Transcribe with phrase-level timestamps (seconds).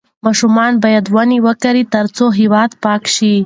[0.25, 3.33] ماشومان باید ونې وکرې ترڅو هوا پاکه شي.